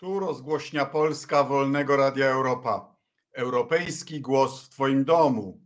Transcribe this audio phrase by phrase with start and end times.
[0.00, 2.96] Tu rozgłośnia Polska Wolnego Radia Europa.
[3.32, 5.60] Europejski głos w Twoim domu.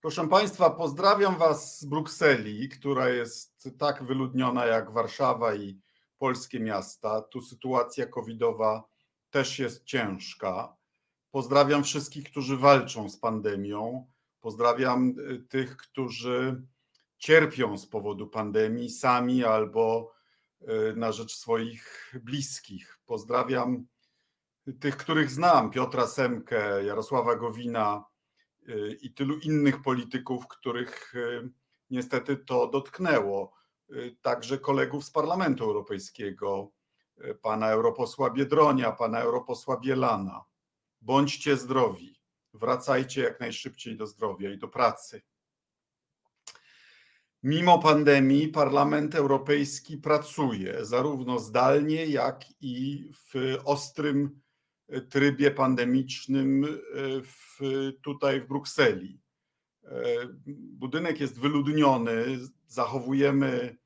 [0.00, 5.80] Proszę Państwa, pozdrawiam Was z Brukseli, która jest tak wyludniona jak Warszawa i
[6.18, 7.22] polskie miasta.
[7.22, 8.84] Tu sytuacja covidowa
[9.30, 10.76] też jest ciężka.
[11.30, 14.06] Pozdrawiam wszystkich, którzy walczą z pandemią.
[14.40, 16.62] Pozdrawiam y, tych, którzy
[17.18, 20.15] cierpią z powodu pandemii sami albo
[20.96, 22.98] na rzecz swoich bliskich.
[23.06, 23.86] Pozdrawiam
[24.80, 28.04] tych, których znam: Piotra Semkę, Jarosława Gowina
[28.68, 31.14] y, i tylu innych polityków, których
[31.90, 33.56] niestety to dotknęło.
[34.22, 36.72] Także kolegów z Parlamentu Europejskiego,
[37.42, 40.44] pana europosła Biedronia, pana europosła Bielana.
[41.00, 42.20] Bądźcie zdrowi,
[42.54, 45.22] wracajcie jak najszybciej do zdrowia i do pracy.
[47.42, 54.40] Mimo pandemii Parlament Europejski pracuje zarówno zdalnie, jak i w ostrym
[55.08, 56.66] trybie pandemicznym
[57.22, 57.58] w,
[58.02, 59.20] tutaj w Brukseli.
[60.56, 63.76] Budynek jest wyludniony, zachowujemy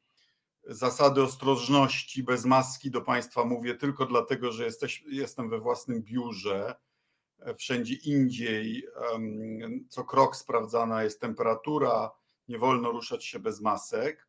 [0.66, 6.74] zasady ostrożności bez maski do Państwa mówię tylko dlatego, że jesteś, jestem we własnym biurze
[7.56, 8.86] wszędzie indziej
[9.88, 12.10] co krok sprawdzana jest temperatura,
[12.50, 14.28] nie wolno ruszać się bez masek,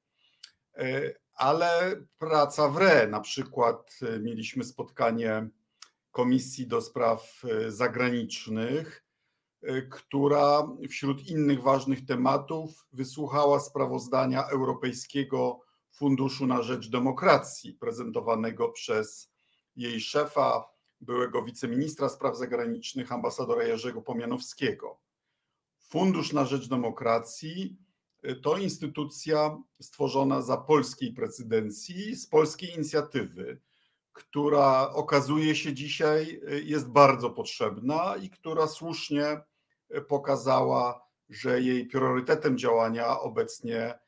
[0.75, 3.07] e, ale praca w re.
[3.07, 5.49] Na przykład e, mieliśmy spotkanie
[6.11, 9.05] Komisji do Spraw e, Zagranicznych,
[9.89, 15.61] która wśród innych ważnych tematów wysłuchała sprawozdania Europejskiego
[15.91, 19.31] Funduszu na Rzecz Demokracji, prezentowanego przez
[19.75, 20.69] jej szefa,
[21.01, 24.99] byłego wiceministra spraw zagranicznych, ambasadora Jerzego Pomianowskiego.
[25.79, 27.77] Fundusz na Rzecz Demokracji
[28.41, 33.61] to instytucja stworzona za polskiej prezydencji, z polskiej inicjatywy,
[34.13, 39.41] która okazuje się dzisiaj y, jest bardzo potrzebna i która słusznie
[39.95, 43.99] y, pokazała, że jej priorytetem działania obecnie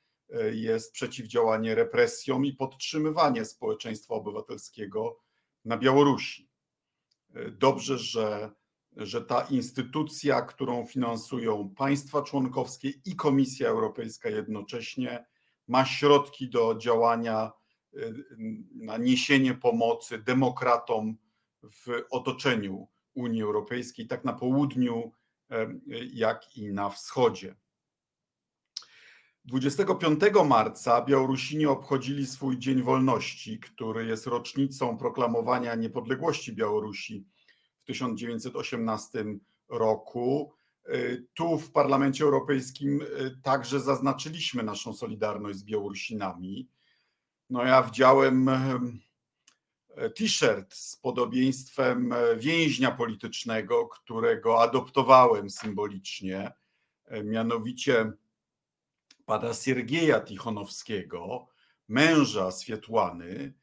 [0.51, 5.19] jest przeciwdziałanie represjom i podtrzymywanie społeczeństwa obywatelskiego
[5.66, 6.50] na Białorusi.
[7.51, 8.51] Dobrze, że,
[8.98, 15.26] że ta instytucja, którą finansują państwa członkowskie i Komisja Europejska jednocześnie,
[15.68, 17.52] ma środki do działania
[17.94, 18.14] y,
[18.76, 21.18] na niesienie pomocy demokratom
[21.64, 25.12] w otoczeniu Unii Europejskiej, tak na południu,
[26.14, 27.56] jak i na wschodzie.
[29.46, 37.25] 25 marca Białorusini obchodzili swój Dzień Wolności, który jest rocznicą proklamowania niepodległości Białorusi
[37.83, 39.25] w 1918
[39.69, 40.53] roku.
[41.33, 46.69] Tu w Parlamencie Europejskim y, także zaznaczyliśmy naszą solidarność z Białorusinami.
[47.49, 48.49] No ja wdziałem
[50.16, 56.51] t-shirt z podobieństwem więźnia politycznego, którego adoptowałem symbolicznie,
[57.23, 58.11] mianowicie
[59.25, 61.47] pana Siergieja Tichonowskiego,
[61.88, 63.53] męża Swietłany, y,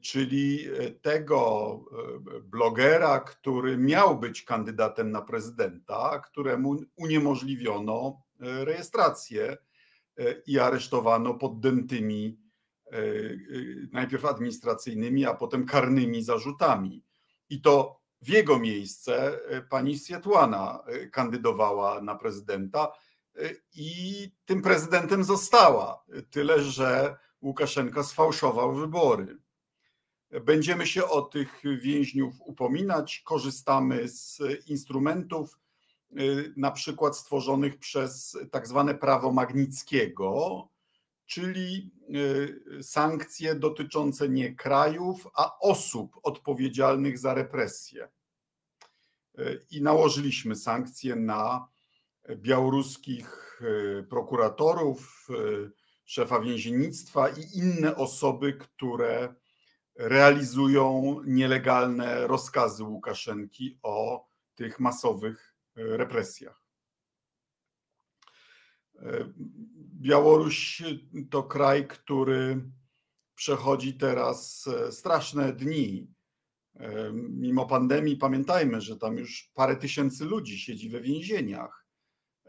[0.00, 1.80] czyli y, tego
[2.36, 9.56] y, blogera, który miał być kandydatem na prezydenta, któremu uniemożliwiono rejestrację
[10.46, 12.38] i aresztowano pod dętymi
[13.92, 17.04] najpierw administracyjnymi, a potem karnymi zarzutami.
[17.50, 22.92] I to w jego miejsce pani Swietłana kandydowała na prezydenta
[23.74, 26.04] i tym prezydentem została.
[26.30, 29.38] Tyle, że Łukaszenka sfałszował wybory.
[30.44, 35.58] Będziemy się o tych więźniów upominać, korzystamy z instrumentów,
[36.20, 40.68] y, na przykład stworzonych przez tak zwane prawo Magnickiego,
[41.26, 41.90] czyli
[42.78, 48.08] y, sankcje dotyczące nie krajów, a osób odpowiedzialnych za represje.
[49.38, 51.68] Y, I nałożyliśmy sankcje na
[52.36, 53.42] białoruskich
[54.10, 55.28] prokuratorów,
[56.04, 59.34] szefa więziennictwa i inne osoby, które
[59.96, 66.62] realizują nielegalne rozkazy Łukaszenki o tych masowych e, represjach.
[70.00, 70.82] Białoruś
[71.30, 72.70] to kraj, który
[73.34, 76.08] przechodzi teraz straszne dni.
[77.12, 81.86] Mimo pandemii, pamiętajmy, że tam już parę tysięcy ludzi siedzi we więzieniach.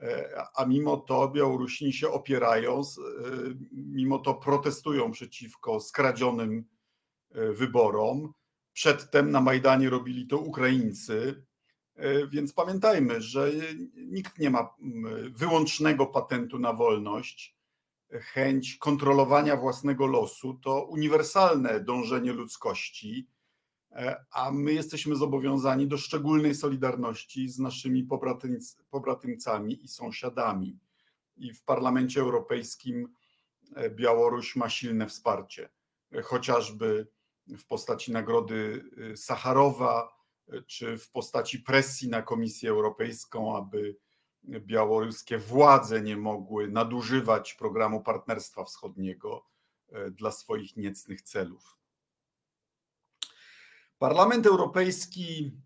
[0.01, 2.83] E, a mimo to Białorusini się opierają, e,
[3.71, 6.76] mimo to protestują przeciwko skradzionym e,
[7.31, 8.33] wyborom.
[8.73, 11.45] Przedtem na Majdanie robili to Ukraińcy,
[12.29, 13.51] więc pamiętajmy, że
[13.95, 14.75] nikt nie ma
[15.31, 17.57] wyłącznego patentu na wolność.
[18.11, 23.27] Chęć kontrolowania własnego losu to uniwersalne dążenie ludzkości
[24.31, 28.07] a my jesteśmy zobowiązani do szczególnej solidarności z naszymi
[28.89, 30.79] pobratymcami i sąsiadami.
[31.37, 33.13] I w Parlamencie Europejskim
[33.89, 35.69] Białoruś ma silne wsparcie,
[36.23, 37.07] chociażby
[37.57, 38.85] w postaci nagrody
[39.15, 40.17] Sacharowa,
[40.67, 43.97] czy w postaci presji na Komisję Europejską, aby
[44.43, 49.45] białoruskie władze nie mogły nadużywać programu Partnerstwa Wschodniego
[49.91, 51.77] e, dla swoich niecnych celów.
[53.99, 55.57] Parlament Europejski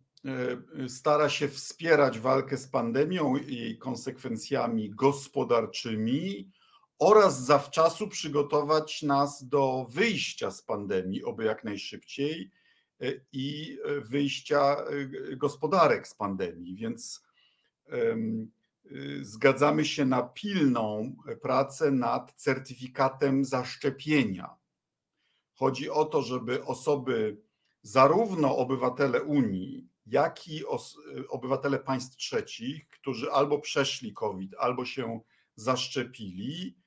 [0.88, 6.52] stara się wspierać walkę z pandemią i jej konsekwencjami gospodarczymi
[7.02, 12.52] oraz zawczasu przygotować nas do wyjścia z pandemii, oby jak najszybciej,
[13.02, 14.78] e, i wyjścia
[15.38, 16.76] gospodarek z pandemii.
[16.76, 17.24] Więc
[19.22, 24.56] zgadzamy się na pilną pracę nad certyfikatem zaszczepienia.
[25.54, 27.42] Chodzi o to, żeby osoby,
[27.82, 30.64] zarówno obywatele Unii, jak i
[31.30, 35.20] obywatele państw trzecich, którzy albo przeszli COVID, albo się
[35.56, 36.81] zaszczepili, e,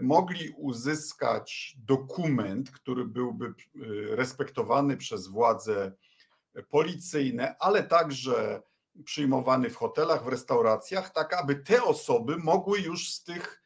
[0.00, 3.52] mogli uzyskać dokument, który byłby y,
[4.16, 5.92] respektowany przez władze
[6.68, 8.62] policyjne, ale także
[9.04, 13.62] przyjmowany w hotelach, w restauracjach, tak aby te osoby mogły już z tych,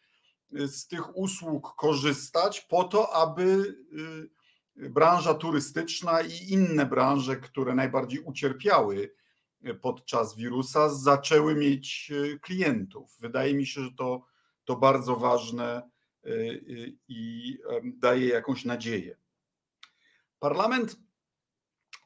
[0.53, 3.77] z tych usług korzystać, po to, aby
[4.77, 9.15] y, branża turystyczna i inne branże, które najbardziej ucierpiały
[9.81, 13.17] podczas wirusa, zaczęły mieć klientów.
[13.21, 14.25] Wydaje mi się, że to,
[14.65, 15.92] to bardzo ważne
[17.09, 19.17] i daje jakąś nadzieję.
[20.39, 20.97] Parlament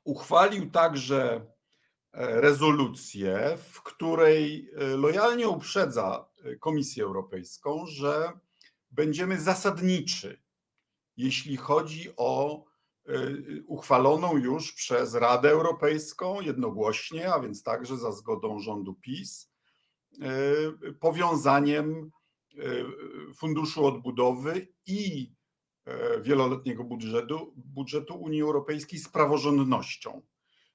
[0.04, 1.46] uchwalił także
[2.16, 8.32] rezolucję, w której e, lojalnie uprzedza e, Komisję Europejską, że
[8.90, 10.42] będziemy zasadniczy,
[11.16, 12.64] jeśli chodzi o
[13.06, 13.12] e,
[13.66, 19.50] uchwaloną już przez Radę Europejską jednogłośnie, a więc także za zgodą rządu PiS,
[21.00, 22.10] powiązaniem
[23.34, 25.32] Funduszu Odbudowy i
[26.22, 30.22] wieloletniego budżetu, budżetu Unii Europejskiej z praworządnością.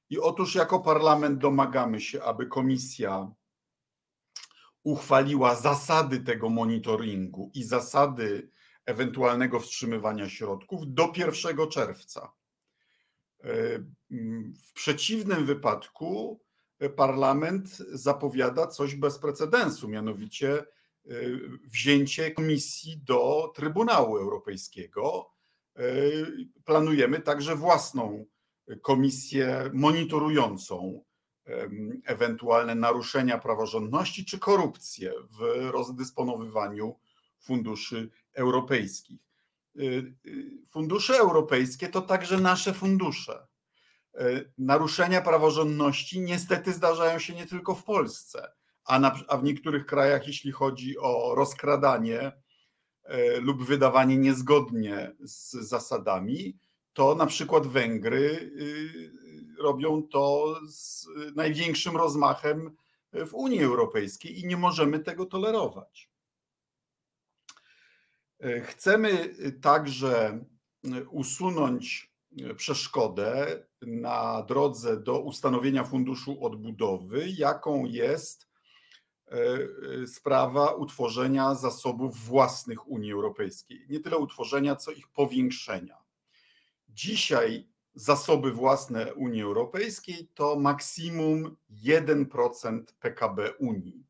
[0.09, 3.31] I otóż jako parlament domagamy się, aby komisja
[4.83, 8.49] uchwaliła zasady tego monitoringu i zasady
[8.85, 12.31] ewentualnego wstrzymywania środków do 1 czerwca.
[14.67, 16.41] W przeciwnym wypadku
[16.95, 20.65] parlament zapowiada coś bez precedensu, mianowicie e,
[21.63, 25.31] wzięcie komisji do Trybunału Europejskiego.
[25.75, 25.83] E,
[26.65, 28.25] planujemy także własną
[28.81, 31.03] komisję monitorującą
[32.05, 36.99] ewentualne naruszenia praworządności czy korupcję w rozdysponowywaniu
[37.39, 39.21] funduszy europejskich.
[40.71, 43.47] Fundusze europejskie to także nasze fundusze.
[44.57, 48.51] Naruszenia praworządności niestety zdarzają się nie tylko w Polsce,
[48.85, 52.31] a, na, a w niektórych krajach, jeśli chodzi o rozkradanie
[53.41, 56.57] lub wydawanie niezgodnie z zasadami,
[56.93, 59.11] to na przykład Węgry y,
[59.61, 62.71] robią to z największym rozmachem
[63.13, 66.11] w Unii Europejskiej i nie możemy tego tolerować.
[68.63, 70.45] Chcemy także
[71.09, 72.11] usunąć
[72.57, 78.50] przeszkodę na drodze do ustanowienia funduszu odbudowy, jaką jest e,
[80.07, 83.85] sprawa utworzenia zasobów własnych Unii Europejskiej.
[83.89, 85.97] Nie tyle utworzenia, co ich powiększenia.
[86.89, 94.05] Dzisiaj zasoby własne Unii Europejskiej to maksimum 1% PKB Unii.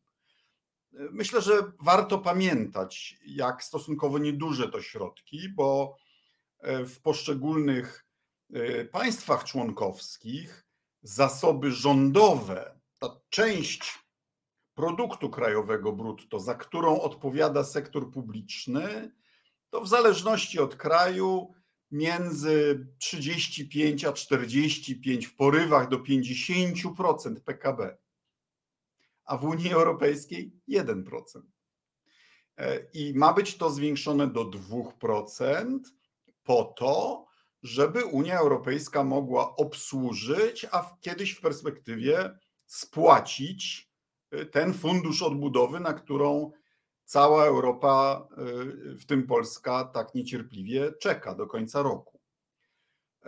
[0.91, 5.95] Myślę, że warto pamiętać, jak stosunkowo nieduże to środki, bo
[6.59, 8.05] e, w poszczególnych
[8.53, 10.65] e, państwach członkowskich
[11.01, 13.99] zasoby rządowe, ta część
[14.81, 19.11] produktu krajowego brutto, za którą odpowiada sektor publiczny,
[19.69, 21.53] to w zależności od kraju
[21.91, 27.97] między 35 a 45, w porywach do 50% PKB,
[29.25, 31.21] a w Unii Europejskiej 1%.
[32.57, 35.79] E, I ma być to zwiększone do 2%
[36.43, 37.25] po to,
[37.63, 43.90] żeby Unia Europejska mogła obsłużyć, a kiedyś w perspektywie spłacić
[44.51, 46.51] ten fundusz odbudowy, na którą
[47.05, 48.27] cała Europa,
[48.91, 52.19] y, w tym Polska, tak niecierpliwie czeka do końca roku.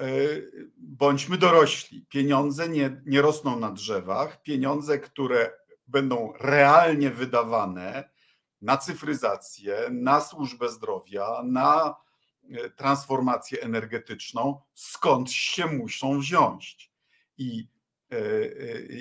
[0.01, 2.05] Y, bądźmy dorośli.
[2.05, 4.41] Pieniądze nie, nie rosną na drzewach.
[4.41, 5.51] Pieniądze, które
[5.87, 8.09] będą realnie wydawane
[8.61, 11.95] na cyfryzację, na służbę zdrowia, na
[12.75, 16.91] transformację energetyczną, skąd się muszą wziąć.
[17.37, 17.67] I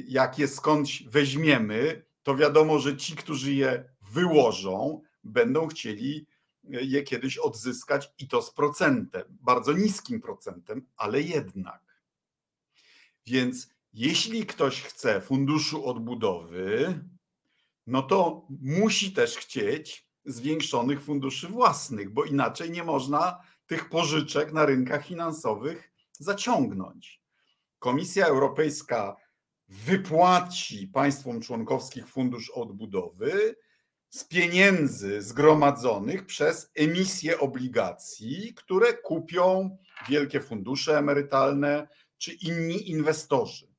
[0.09, 6.27] jak je skądś weźmiemy, to wiadomo, że ci, którzy je wyłożą, będą chcieli
[6.65, 12.03] je kiedyś odzyskać i to z procentem, bardzo niskim procentem, ale jednak.
[13.27, 17.01] Więc jeśli ktoś chce funduszu odbudowy,
[17.87, 24.67] no to musi też chcieć zwiększonych funduszy własnych, bo inaczej nie można tych pożyczek na
[24.67, 27.22] rynkach finansowych zaciągnąć.
[27.83, 29.17] Komisja Europejska
[29.69, 33.57] wypłaci państwom członkowskich fundusz odbudowy
[34.09, 43.75] z pieniędzy zgromadzonych przez emisję obligacji, które kupią wielkie fundusze emerytalne czy inni inwestorzy.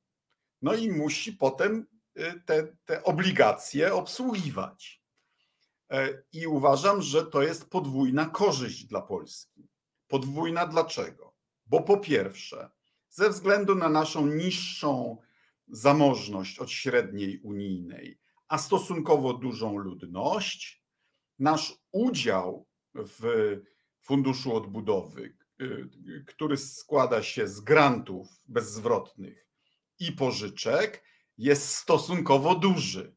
[0.62, 5.04] No i musi potem y, te, te obligacje obsługiwać.
[5.92, 9.68] E, I uważam, że to jest podwójna korzyść dla Polski.
[10.08, 11.34] Podwójna dlaczego?
[11.66, 12.70] Bo po pierwsze,
[13.14, 15.18] ze względu na naszą niższą
[15.68, 20.84] zamożność od średniej unijnej, a stosunkowo dużą ludność,
[21.40, 23.22] nasz udział w
[24.02, 29.48] Funduszu Odbudowy, y, który składa się z grantów bezzwrotnych
[30.00, 31.04] i pożyczek,
[31.38, 33.16] jest stosunkowo duży.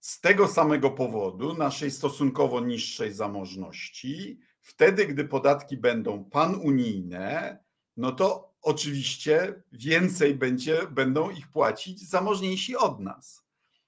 [0.00, 7.58] Z tego samego powodu naszej stosunkowo niższej zamożności, wtedy gdy podatki będą panunijne,
[7.96, 13.44] no to oczywiście więcej będzie, będą ich płacić zamożniejsi od nas.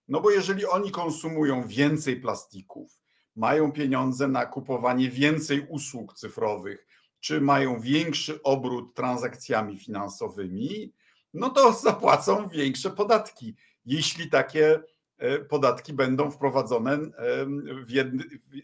[0.08, 2.98] No bo jeżeli oni konsumują więcej plastików,
[3.36, 6.86] mają pieniądze na kupowanie więcej usług cyfrowych,
[7.20, 10.92] czy mają większy obrót transakcjami finansowymi,
[11.34, 13.54] no to zapłacą większe podatki,
[13.86, 14.80] jeśli takie
[15.18, 16.98] e, podatki będą wprowadzone
[17.86, 17.90] w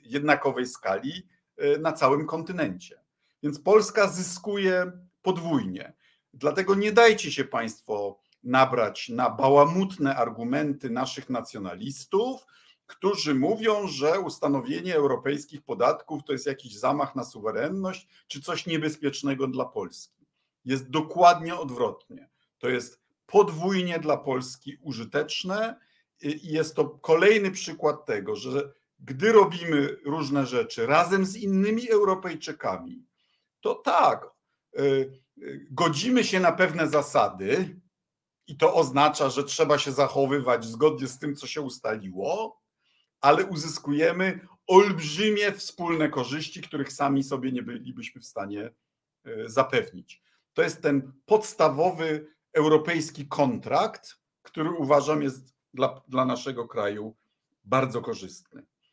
[0.05, 3.01] jednakowej skali e, na całym kontynencie.
[3.43, 4.93] Więc Polska zyskuje
[5.23, 5.93] podwójnie.
[6.35, 12.47] Dlatego nie dajcie się Państwo nabrać na bałamutne argumenty naszych nacjonalistów,
[12.87, 19.47] którzy mówią, że ustanowienie europejskich podatków to jest jakiś zamach na suwerenność czy coś niebezpiecznego
[19.47, 20.27] dla Polski.
[20.65, 22.29] Jest dokładnie odwrotnie.
[22.59, 25.77] To jest podwójnie dla Polski użyteczne
[26.21, 33.07] i jest to kolejny przykład tego, że gdy robimy różne rzeczy razem z innymi Europejczykami,
[33.61, 34.31] to tak,
[34.79, 35.24] y,
[35.71, 37.81] godzimy się na pewne zasady,
[38.47, 42.61] i to oznacza, że trzeba się zachowywać zgodnie z tym, co się ustaliło,
[43.21, 48.71] ale uzyskujemy olbrzymie wspólne korzyści, których sami sobie nie bylibyśmy w stanie
[49.25, 50.23] e, zapewnić.
[50.53, 57.17] To jest ten podstawowy europejski kontrakt, który uważam jest dla, dla naszego kraju
[57.65, 58.63] bardzo korzystny.